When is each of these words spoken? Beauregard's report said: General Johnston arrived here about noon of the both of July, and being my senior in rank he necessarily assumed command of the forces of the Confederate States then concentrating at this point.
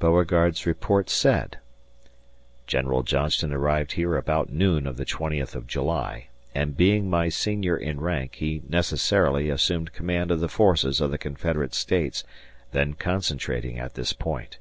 Beauregard's 0.00 0.66
report 0.66 1.08
said: 1.08 1.58
General 2.66 3.04
Johnston 3.04 3.52
arrived 3.52 3.92
here 3.92 4.16
about 4.16 4.50
noon 4.50 4.88
of 4.88 4.96
the 4.96 5.06
both 5.20 5.54
of 5.54 5.68
July, 5.68 6.26
and 6.52 6.76
being 6.76 7.08
my 7.08 7.28
senior 7.28 7.76
in 7.76 8.00
rank 8.00 8.34
he 8.38 8.62
necessarily 8.68 9.48
assumed 9.50 9.92
command 9.92 10.32
of 10.32 10.40
the 10.40 10.48
forces 10.48 11.00
of 11.00 11.12
the 11.12 11.16
Confederate 11.16 11.74
States 11.74 12.24
then 12.72 12.94
concentrating 12.94 13.78
at 13.78 13.94
this 13.94 14.12
point. 14.12 14.58